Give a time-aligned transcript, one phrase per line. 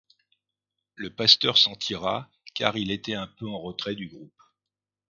[0.95, 4.33] Le pasteur s'en tira car il était un peu en retrait du groupe.